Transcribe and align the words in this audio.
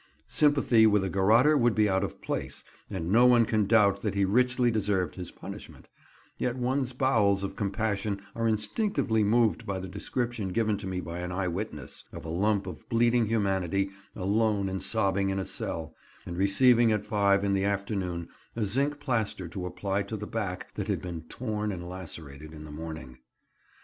Sympathy 0.25 0.87
with 0.87 1.03
a 1.03 1.11
garrotter 1.11 1.55
would 1.55 1.75
be 1.75 1.87
out 1.87 2.03
of 2.03 2.19
place, 2.23 2.63
and 2.89 3.11
no 3.11 3.27
one 3.27 3.45
can 3.45 3.67
doubt 3.67 4.01
that 4.01 4.15
he 4.15 4.25
richly 4.25 4.71
deserved 4.71 5.13
his 5.13 5.29
punishment; 5.29 5.89
yet 6.39 6.55
one's 6.55 6.91
bowels 6.91 7.43
of 7.43 7.55
compassion 7.55 8.19
are 8.33 8.47
instinctively 8.47 9.23
moved 9.23 9.63
by 9.67 9.77
the 9.79 9.87
description 9.87 10.47
given 10.49 10.75
to 10.77 10.87
me 10.87 10.99
by 11.01 11.19
an 11.19 11.31
eye 11.31 11.47
witness, 11.47 12.03
of 12.11 12.25
a 12.25 12.29
lump 12.29 12.65
of 12.65 12.89
bleeding 12.89 13.27
humanity 13.27 13.91
alone 14.15 14.67
and 14.69 14.81
sobbing 14.81 15.29
in 15.29 15.37
a 15.37 15.45
cell, 15.45 15.93
and 16.25 16.35
receiving 16.35 16.91
at 16.91 17.05
five 17.05 17.43
in 17.43 17.53
the 17.53 17.63
afternoon 17.63 18.27
a 18.55 18.63
zinc 18.65 18.99
plaster 18.99 19.47
to 19.47 19.67
apply 19.67 20.01
to 20.01 20.17
the 20.17 20.25
back 20.25 20.73
that 20.73 20.87
had 20.87 20.99
been 21.03 21.21
torn 21.29 21.71
and 21.71 21.87
lacerated 21.87 22.55
in 22.55 22.63
the 22.63 22.71
morning. 22.71 23.19